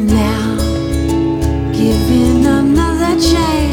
[0.00, 0.58] Now,
[1.72, 3.67] giving another chance.